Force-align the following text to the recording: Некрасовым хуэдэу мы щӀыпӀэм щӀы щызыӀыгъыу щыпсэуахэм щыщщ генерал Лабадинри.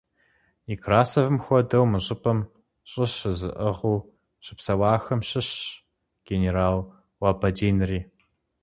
Некрасовым 0.67 1.37
хуэдэу 1.43 1.85
мы 1.91 1.99
щӀыпӀэм 2.05 2.39
щӀы 2.89 3.05
щызыӀыгъыу 3.15 3.97
щыпсэуахэм 4.43 5.19
щыщщ 5.27 5.57
генерал 6.27 6.77
Лабадинри. 7.23 7.99